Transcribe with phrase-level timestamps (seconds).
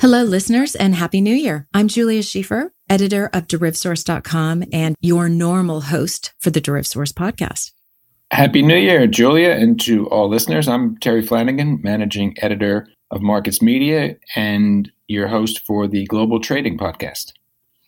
[0.00, 1.68] Hello, listeners, and Happy New Year.
[1.74, 7.72] I'm Julia Schieffer, editor of DerivSource.com and your normal host for the DerivSource podcast.
[8.30, 10.68] Happy New Year, Julia, and to all listeners.
[10.68, 16.78] I'm Terry Flanagan, managing editor of Markets Media and your host for the Global Trading
[16.78, 17.34] Podcast.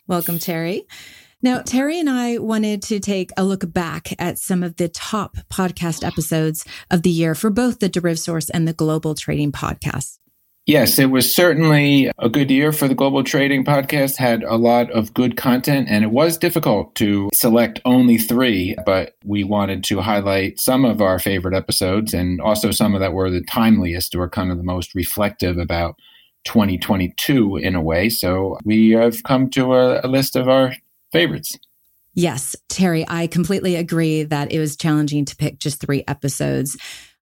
[0.07, 0.87] Welcome, Terry.
[1.41, 5.39] Now, Terry and I wanted to take a look back at some of the top
[5.51, 10.19] podcast episodes of the year for both the DerivSource and the Global Trading Podcast.
[10.65, 14.93] Yes, it was certainly a good year for the Global Trading Podcast, had a lot
[14.93, 20.01] of good content, and it was difficult to select only three, but we wanted to
[20.01, 24.29] highlight some of our favorite episodes and also some of that were the timeliest or
[24.29, 25.97] kind of the most reflective about
[26.45, 28.09] 2022 in a way.
[28.09, 30.75] So we have come to a, a list of our
[31.11, 31.59] favorites.
[32.15, 36.77] Yes, Terry, I completely agree that it was challenging to pick just three episodes.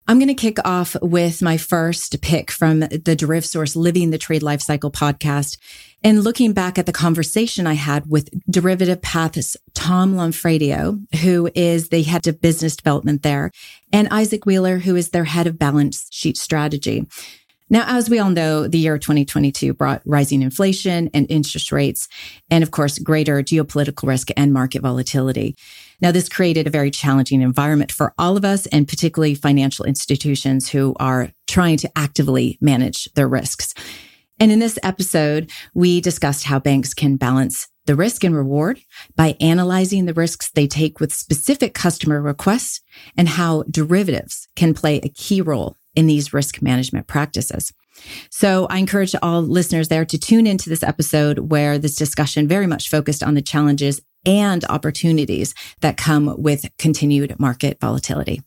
[0.08, 4.42] I'm going to kick off with my first pick from the DerivSource Living the Trade
[4.42, 5.56] Lifecycle podcast
[6.02, 11.90] and looking back at the conversation I had with Derivative Path's Tom Lomfradio, who is
[11.90, 13.52] the head of business development there,
[13.92, 17.06] and Isaac Wheeler, who is their head of balance sheet strategy.
[17.72, 22.08] Now, as we all know, the year 2022 brought rising inflation and interest rates,
[22.50, 25.54] and of course, greater geopolitical risk and market volatility.
[26.00, 30.68] Now, this created a very challenging environment for all of us and particularly financial institutions
[30.68, 33.72] who are trying to actively manage their risks.
[34.40, 38.80] And in this episode, we discussed how banks can balance the risk and reward
[39.14, 42.80] by analyzing the risks they take with specific customer requests
[43.16, 47.72] and how derivatives can play a key role in these risk management practices.
[48.30, 52.66] So I encourage all listeners there to tune into this episode where this discussion very
[52.66, 58.42] much focused on the challenges and opportunities that come with continued market volatility.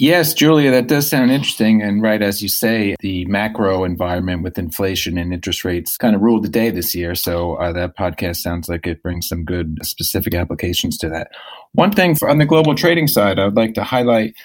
[0.00, 1.82] Yes, Julia, that does sound interesting.
[1.82, 6.22] And right as you say, the macro environment with inflation and interest rates kind of
[6.22, 7.16] ruled the day this year.
[7.16, 11.32] So uh, that podcast sounds like it brings some good specific applications to that.
[11.72, 14.36] One thing for, on the global trading side, I would like to highlight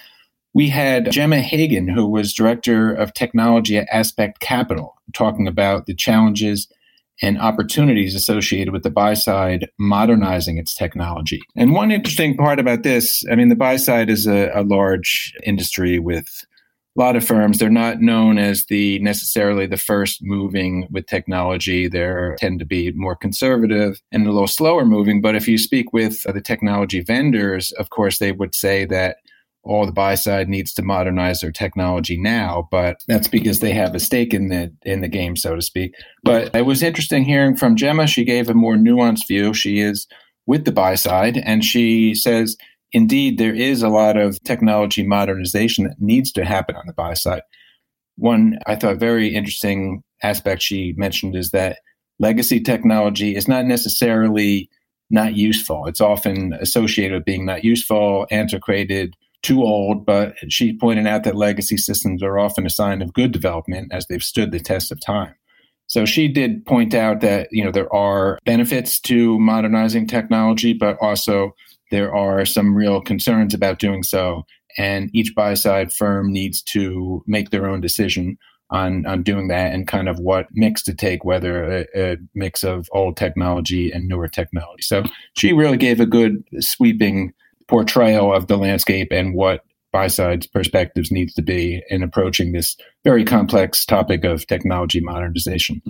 [0.53, 5.96] we had Gemma Hagan, who was director of technology at Aspect Capital, talking about the
[5.96, 6.68] challenges
[7.22, 11.42] and opportunities associated with the buy side modernizing its technology.
[11.56, 15.34] And one interesting part about this, I mean, the buy side is a, a large
[15.44, 16.46] industry with
[16.96, 17.58] a lot of firms.
[17.58, 21.88] They're not known as the necessarily the first moving with technology.
[21.88, 25.22] They tend to be more conservative and a little slower moving.
[25.22, 29.18] But if you speak with the technology vendors, of course, they would say that
[29.63, 33.96] all the buy side needs to modernize their technology now, but that's because they have
[33.96, 35.94] a stake in the in the game, so to speak.
[36.24, 38.07] But it was interesting hearing from Gemma.
[38.07, 39.53] She gave a more nuanced view.
[39.53, 40.06] She is
[40.46, 42.57] with the buy side, and she says,
[42.91, 47.13] indeed, there is a lot of technology modernization that needs to happen on the buy
[47.13, 47.44] side.
[48.18, 51.80] One I thought very interesting aspect she mentioned is that
[52.19, 54.69] legacy technology is not necessarily
[55.09, 55.85] not useful.
[55.85, 61.36] It's often associated with being not useful, antiquated, too old, but she pointed out that
[61.36, 65.00] legacy systems are often a sign of good development as they've stood the test of
[65.00, 65.36] time.
[65.88, 70.98] So she did point out that you know there are benefits to modernizing technology, but
[71.02, 71.54] also
[71.92, 74.46] there are some real concerns about doing so,
[74.78, 78.38] and each buy side firm needs to make their own decision
[78.70, 82.64] on on doing that and kind of what mix to take, whether a, a mix
[82.64, 84.81] of old technology and newer technology.
[84.81, 85.04] So
[85.36, 87.34] she really gave a good sweeping
[87.68, 89.62] portrayal of the landscape and what
[89.94, 95.81] buy side's perspectives needs to be in approaching this very complex topic of technology modernization.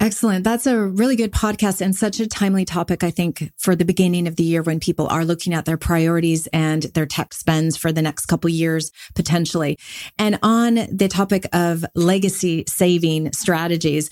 [0.00, 0.42] Excellent.
[0.44, 4.26] That's a really good podcast and such a timely topic, I think, for the beginning
[4.26, 7.92] of the year when people are looking at their priorities and their tech spends for
[7.92, 9.76] the next couple years, potentially.
[10.18, 14.08] And on the topic of legacy saving strategies,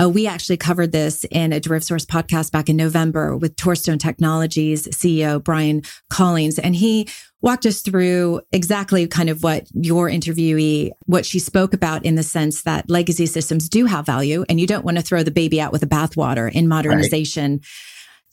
[0.00, 4.86] uh, we actually covered this in a DerivSource podcast back in November with Torstone Technologies
[4.88, 7.08] CEO Brian Collins, and he
[7.40, 12.22] walked us through exactly kind of what your interviewee, what she spoke about in the
[12.22, 15.60] sense that legacy systems do have value and you don't want to throw the baby
[15.60, 17.52] out with the bathwater in modernization.
[17.52, 17.64] Right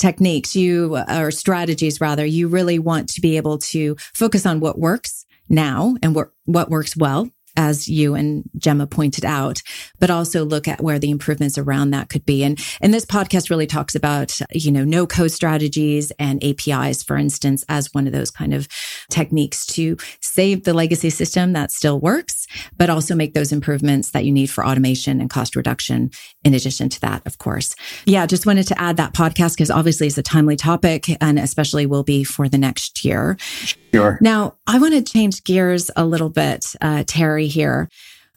[0.02, 0.56] techniques.
[0.56, 5.26] You or strategies rather you really want to be able to focus on what works
[5.48, 7.30] now and what what works well
[7.62, 9.62] as you and Gemma pointed out,
[10.00, 12.44] but also look at where the improvements around that could be.
[12.44, 17.18] And, and this podcast really talks about, you know, no code strategies and APIs, for
[17.18, 18.68] instance, as one of those kind of
[19.12, 22.48] techniques to save the legacy system that still works,
[22.78, 26.10] but also make those improvements that you need for automation and cost reduction.
[26.44, 27.76] In addition to that, of course.
[28.06, 28.26] Yeah.
[28.26, 32.04] Just wanted to add that podcast because obviously it's a timely topic and especially will
[32.04, 33.38] be for the next year.
[33.94, 34.18] Sure.
[34.20, 37.90] Now I want to change gears a little bit, uh, Terry here.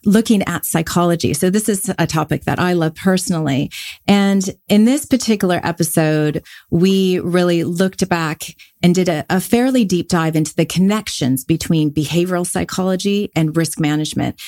[0.07, 1.33] looking at psychology.
[1.33, 3.71] So this is a topic that I love personally.
[4.07, 10.11] And in this particular episode, we really looked back and did a, a, fairly deep
[10.11, 14.39] dive into the connections between behavioral psychology and risk management.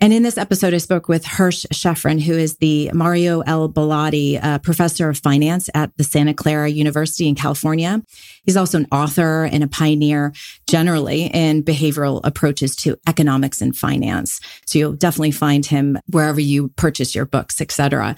[0.00, 3.66] And in this episode, I spoke with Hersh Shefrin, who is the Mario L.
[3.66, 8.00] Belotti uh, Professor of Finance at the Santa Clara University in California.
[8.44, 10.32] He's also an author and a pioneer
[10.68, 14.40] generally in behavioral approaches to economics and finance.
[14.66, 18.14] So you'll definitely find him wherever you purchase your books, etc.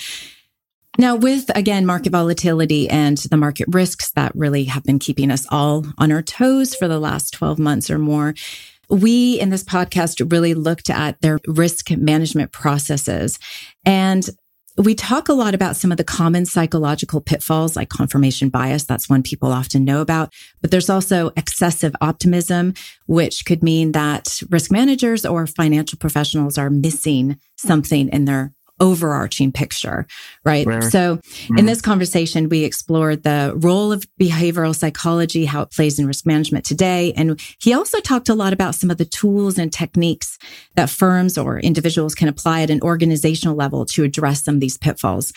[0.99, 5.47] Now, with again, market volatility and the market risks that really have been keeping us
[5.51, 8.35] all on our toes for the last 12 months or more,
[8.91, 13.39] we in this podcast really looked at their risk management processes
[13.85, 14.29] and
[14.77, 18.85] we talk a lot about some of the common psychological pitfalls like confirmation bias.
[18.85, 20.33] That's one people often know about.
[20.63, 22.75] But there's also excessive optimism,
[23.07, 29.53] which could mean that risk managers or financial professionals are missing something in their overarching
[29.53, 30.07] picture,
[30.45, 30.67] right?
[30.85, 31.59] So mm-hmm.
[31.59, 36.27] in this conversation, we explored the role of behavioral psychology, how it plays in risk
[36.27, 37.13] management today.
[37.13, 40.39] And he also talked a lot about some of the tools and techniques
[40.75, 44.79] that firms or individuals can apply at an organizational level to address some of these
[44.79, 45.33] pitfalls.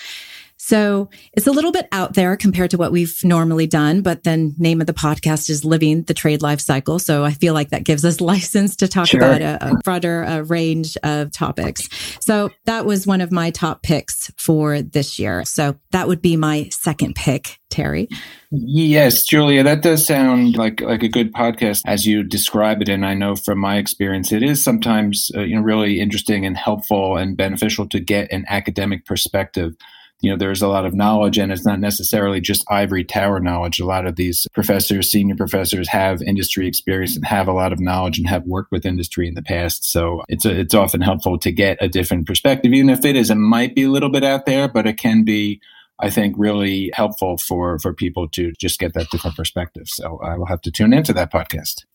[0.57, 4.55] So it's a little bit out there compared to what we've normally done, but then
[4.57, 6.99] name of the podcast is living the trade life cycle.
[6.99, 9.21] So I feel like that gives us license to talk sure.
[9.21, 11.89] about a, a broader a range of topics.
[12.21, 15.43] So that was one of my top picks for this year.
[15.45, 18.07] So that would be my second pick, Terry.
[18.51, 22.89] Yes, Julia, that does sound like like a good podcast as you describe it.
[22.89, 26.55] And I know from my experience, it is sometimes uh, you know really interesting and
[26.55, 29.75] helpful and beneficial to get an academic perspective
[30.23, 33.79] you know there's a lot of knowledge and it's not necessarily just ivory tower knowledge
[33.79, 37.79] a lot of these professors senior professors have industry experience and have a lot of
[37.79, 41.37] knowledge and have worked with industry in the past so it's a, it's often helpful
[41.37, 44.23] to get a different perspective even if it is it might be a little bit
[44.23, 45.61] out there but it can be
[45.99, 49.87] I think really helpful for for people to just get that different perspective.
[49.87, 51.85] So I will have to tune into that podcast.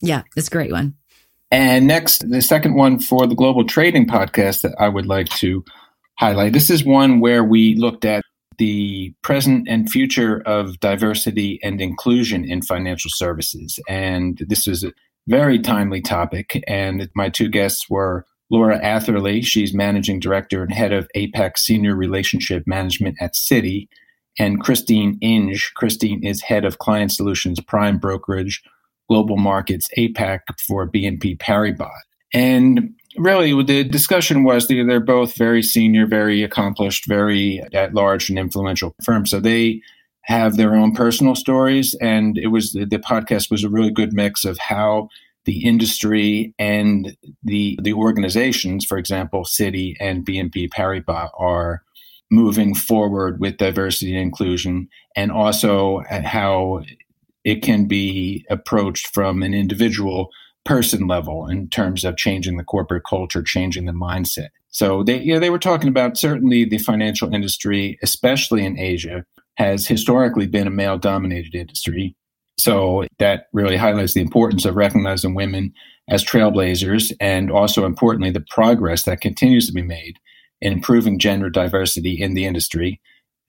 [0.00, 0.94] Yeah, it's a great one.
[1.50, 5.64] And next, the second one for the Global Trading podcast that I would like to
[6.18, 6.52] highlight.
[6.52, 8.22] This is one where we looked at
[8.58, 13.78] the present and future of diversity and inclusion in financial services.
[13.88, 14.92] And this is a
[15.28, 16.62] very timely topic.
[16.66, 19.42] And my two guests were Laura Atherley.
[19.42, 23.88] She's managing director and head of APAC Senior Relationship Management at Citi.
[24.40, 25.72] And Christine Inge.
[25.74, 28.62] Christine is head of client solutions, prime brokerage,
[29.08, 31.90] global markets, APAC for BNP Paribas.
[32.32, 38.38] And really the discussion was they're both very senior, very accomplished, very at large and
[38.38, 39.30] influential firms.
[39.30, 39.82] So they
[40.22, 41.94] have their own personal stories.
[42.00, 45.08] And it was the, the podcast was a really good mix of how
[45.46, 51.82] the industry and the the organizations, for example, Citi and BNP Paribas, are
[52.30, 56.82] moving forward with diversity and inclusion, and also how
[57.44, 60.28] it can be approached from an individual
[60.68, 64.48] person level in terms of changing the corporate culture, changing the mindset.
[64.68, 69.24] So they, you know, they were talking about certainly the financial industry, especially in Asia,
[69.54, 72.14] has historically been a male dominated industry.
[72.58, 75.72] So that really highlights the importance of recognizing women
[76.06, 80.18] as trailblazers and also importantly, the progress that continues to be made
[80.60, 83.00] in improving gender diversity in the industry.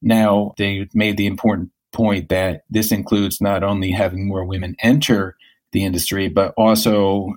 [0.02, 5.36] Now, they made the important point that this includes not only having more women enter
[5.72, 7.34] the industry, but also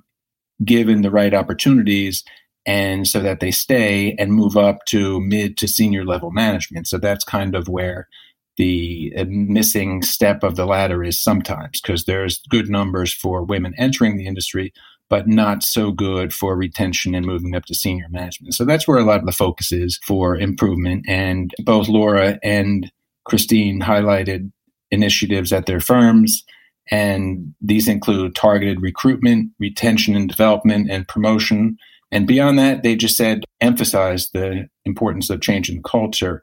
[0.65, 2.25] given the right opportunities
[2.65, 6.87] and so that they stay and move up to mid to senior level management.
[6.87, 8.09] So that's kind of where
[8.57, 13.75] the uh, missing step of the ladder is sometimes because there's good numbers for women
[13.79, 14.73] entering the industry,
[15.09, 18.55] but not so good for retention and moving up to senior management.
[18.55, 21.05] So that's where a lot of the focus is for improvement.
[21.09, 22.93] And both Laura and
[23.25, 24.53] Christine highlighted
[24.91, 26.45] initiatives at their firms
[26.91, 31.77] and these include targeted recruitment, retention and development, and promotion.
[32.11, 36.43] And beyond that, they just said emphasize the importance of changing culture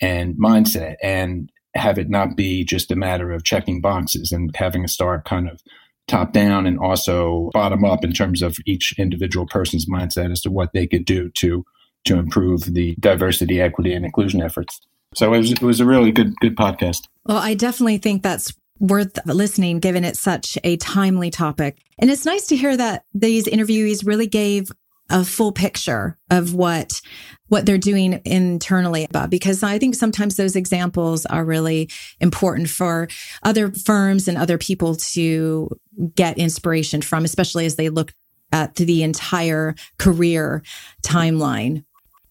[0.00, 4.84] and mindset and have it not be just a matter of checking boxes and having
[4.84, 5.60] a start kind of
[6.06, 10.50] top down and also bottom up in terms of each individual person's mindset as to
[10.50, 11.64] what they could do to
[12.04, 14.80] to improve the diversity, equity, and inclusion efforts.
[15.14, 17.00] So it was, it was a really good good podcast.
[17.26, 21.78] Well, I definitely think that's worth listening given it's such a timely topic.
[21.98, 24.70] And it's nice to hear that these interviewees really gave
[25.10, 27.00] a full picture of what
[27.48, 31.88] what they're doing internally about because I think sometimes those examples are really
[32.20, 33.08] important for
[33.42, 35.70] other firms and other people to
[36.14, 38.12] get inspiration from especially as they look
[38.52, 40.62] at the entire career
[41.02, 41.84] timeline.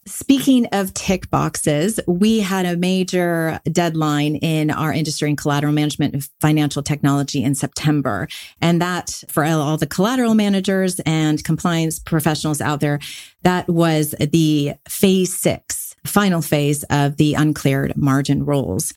[0.07, 6.13] Speaking of tick boxes, we had a major deadline in our industry in collateral management
[6.13, 8.29] and financial technology in September.
[8.61, 12.99] And that for all the collateral managers and compliance professionals out there,
[13.43, 15.76] that was the phase six,
[16.07, 18.93] final phase of the uncleared margin rules.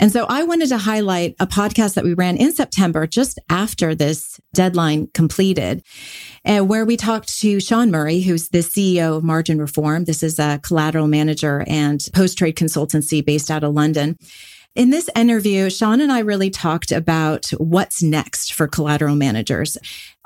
[0.00, 3.94] And so I wanted to highlight a podcast that we ran in September, just after
[3.94, 5.84] this deadline completed,
[6.46, 10.04] uh, where we talked to Sean Murray, who's the CEO of Margin Reform.
[10.04, 14.16] This is a collateral manager and post trade consultancy based out of London.
[14.74, 19.76] In this interview, Sean and I really talked about what's next for collateral managers.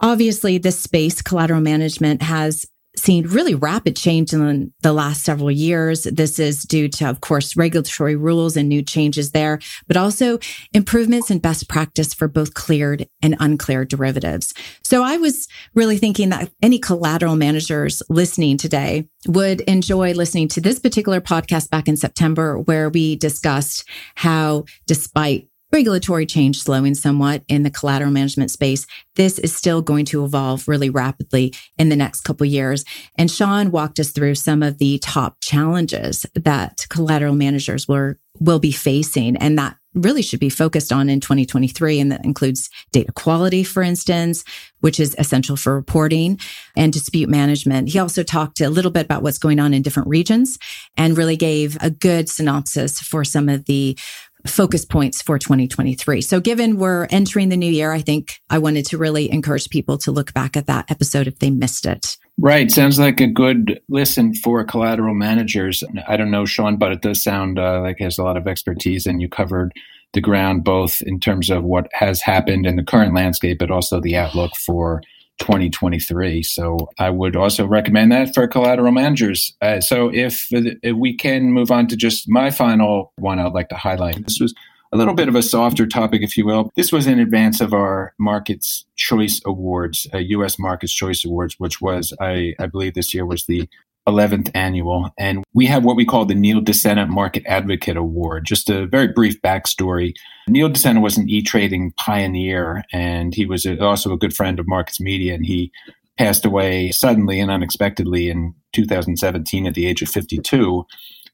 [0.01, 2.67] Obviously, this space, collateral management, has
[3.05, 6.05] seen really rapid change in the last several years.
[6.05, 10.39] This is due to, of course, regulatory rules and new changes there, but also
[10.73, 14.55] improvements in best practice for both cleared and uncleared derivatives.
[14.83, 20.61] So I was really thinking that any collateral managers listening today would enjoy listening to
[20.61, 27.43] this particular podcast back in September, where we discussed how despite regulatory change slowing somewhat
[27.49, 31.97] in the collateral management space, this is still going to evolve really rapidly in the
[31.97, 32.85] next couple years.
[33.19, 38.61] And Sean walked us through some of the top challenges that collateral managers were will
[38.61, 42.01] be facing and that really should be focused on in 2023.
[42.01, 44.45] And that includes data quality, for instance,
[44.81, 46.39] which is essential for reporting
[46.77, 47.89] and dispute management.
[47.89, 50.59] He also talked a little bit about what's going on in different regions
[50.97, 53.97] and really gave a good synopsis for some of the
[54.47, 56.21] focus points for 2023.
[56.21, 59.99] So given we're entering the new year, I think I wanted to really encourage people
[59.99, 62.17] to look back at that episode if they missed it.
[62.37, 62.71] Right.
[62.71, 65.85] Sounds like a good listen for collateral managers.
[66.09, 69.07] I don't know, Sean, but it does sound uh, like has a lot of expertise
[69.07, 69.73] and you covered
[70.15, 74.01] the ground both in terms of what has happened in the current landscape, but also
[74.01, 75.03] the outlook for
[75.39, 76.43] 2023.
[76.43, 79.55] So I would also recommend that for collateral managers.
[79.61, 83.69] Uh, so if, if we can move on to just my final one, I'd like
[83.71, 84.25] to highlight.
[84.25, 84.55] This was
[84.93, 86.71] a little bit of a softer topic, if you will.
[86.77, 90.57] This was in advance of our Markets Choice Awards, uh, U.S.
[90.59, 93.69] Markets Choice Awards, which was, I, I believe this year was the
[94.07, 95.11] 11th annual.
[95.19, 98.45] And we have what we call the Neil DeSena Market Advocate Award.
[98.45, 100.15] Just a very brief backstory.
[100.49, 105.01] Neil DeSena was an e-trading pioneer and he was also a good friend of Markets
[105.01, 105.73] Media and he
[106.19, 110.87] passed away suddenly and unexpectedly in 2017 at the age of 52.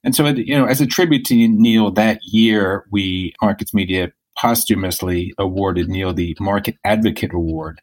[0.02, 5.34] And so, you know, as a tribute to Neil that year, we, Markets Media, posthumously
[5.38, 7.80] awarded Neil the Market Advocate Award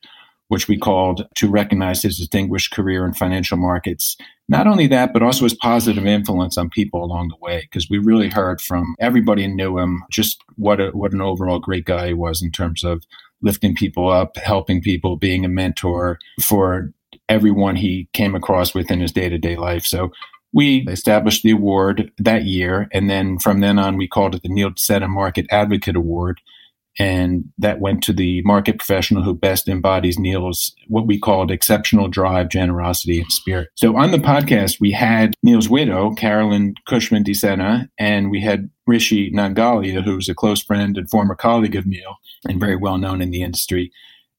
[0.50, 4.16] which we called to recognize his distinguished career in financial markets.
[4.50, 7.98] Not only that, but also his positive influence on people along the way, because we
[7.98, 12.08] really heard from everybody who knew him just what a, what an overall great guy
[12.08, 13.04] he was in terms of
[13.42, 16.92] lifting people up, helping people, being a mentor for
[17.30, 19.84] everyone he came across within his day to day life.
[19.84, 20.12] So
[20.54, 22.88] we established the award that year.
[22.94, 26.40] And then from then on, we called it the Neil DeSena Market Advocate Award
[27.00, 32.08] and that went to the market professional who best embodies Neil's what we called exceptional
[32.08, 33.70] drive, generosity, and spirit.
[33.76, 39.32] So on the podcast, we had Neil's widow, Carolyn Cushman DeSena, and we had Rishi
[39.32, 43.30] Nangalia, who's a close friend and former colleague of Neil and very well known in
[43.30, 43.92] the industry.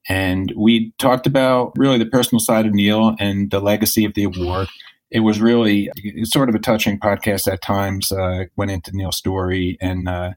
[0.08, 4.24] And we talked about really the personal side of Neil and the legacy of the
[4.24, 4.68] award.
[5.10, 5.90] It was really
[6.24, 8.10] sort of a touching podcast at times.
[8.10, 10.32] Uh, went into Neil's story and uh,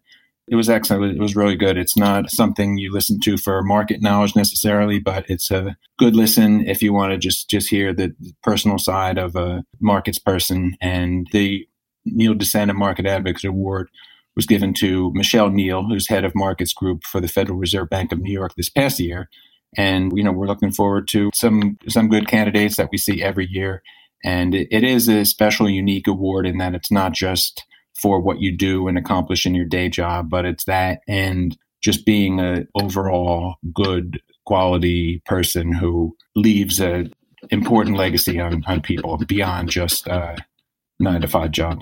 [0.48, 1.16] it was excellent.
[1.16, 1.78] It was really good.
[1.78, 6.68] It's not something you listen to for market knowledge necessarily, but it's a good listen
[6.68, 10.76] if you want to just just hear the personal side of a markets person.
[10.82, 11.68] And the
[12.06, 13.90] Neil DeSena Market Advocate Award
[14.36, 18.12] was given to Michelle Neal, who's head of markets group for the Federal Reserve Bank
[18.12, 19.30] of New York this past year.
[19.78, 23.48] And you know we're looking forward to some some good candidates that we see every
[23.48, 23.84] year.
[24.24, 27.66] And it, it is a special, unique award in that it's not just
[28.02, 32.06] for what you do and accomplish in your day job, but it's that and just
[32.06, 37.06] being an overall good quality person who leaves a
[37.50, 40.38] important legacy on, on people beyond just a
[41.00, 41.82] nine to five job.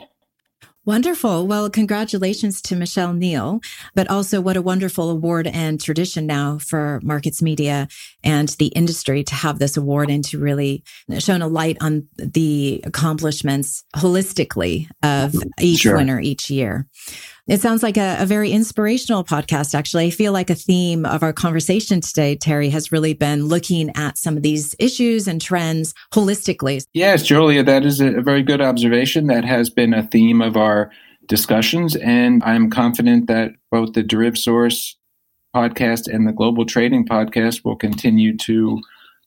[0.90, 1.46] Wonderful.
[1.46, 3.60] Well, congratulations to Michelle Neal,
[3.94, 7.88] but also what a wonderful award and tradition now for markets media
[8.24, 10.84] and the industry to have this award and to really
[11.20, 15.96] shine a light on the accomplishments holistically of each sure.
[15.96, 16.88] winner each year.
[17.50, 20.06] It sounds like a, a, very inspirational podcast, actually.
[20.06, 24.20] I feel like a theme of our conversation today, Terry, has really been looking at
[24.20, 26.86] some of these issues and trends holistically.
[26.94, 29.26] Yes, Julia, that is a very good observation.
[29.28, 30.92] That has been a theme of our
[31.26, 31.96] discussions.
[31.96, 34.94] And I'm confident that both the DerivSource
[35.56, 38.80] podcast and the Global Trading podcast will continue to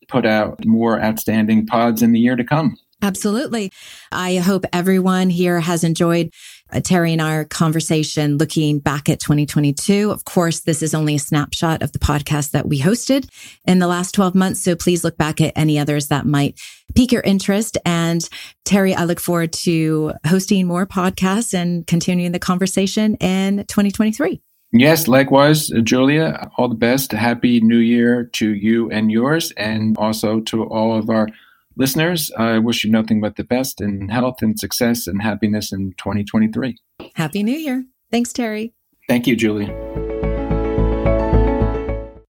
[0.07, 2.79] put out more outstanding pods in the year to come.
[3.03, 3.73] Absolutely.
[4.13, 6.33] I hope everyone here has enjoyed
[6.73, 10.13] uh, Terry and our conversation looking back at 2022.
[10.13, 13.29] Of course, this is only a snapshot of the podcast that we hosted
[13.67, 14.63] in the last 12 months.
[14.63, 16.59] So please look back at any others that might
[16.95, 17.77] pique your interest.
[17.85, 18.27] And
[18.65, 24.41] Terry, I look forward to hosting more podcasts and continuing the conversation in 2023.
[24.75, 26.51] Yes, likewise, Julia.
[26.57, 27.13] All the best.
[27.13, 31.29] Happy New Year to you and yours, and also to all of our
[31.77, 35.95] Listeners, I wish you nothing but the best in health and success and happiness in
[35.99, 36.77] 2023.
[37.15, 37.85] Happy New Year.
[38.11, 38.75] Thanks, Terry.
[39.09, 39.73] Thank you, Julie.